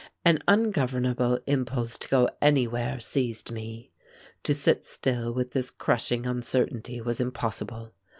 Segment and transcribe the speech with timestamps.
[0.25, 3.91] An ungovernable impulse to go anywhere seized me.
[4.41, 7.91] To sit still with this crushing uncertainty was impossible.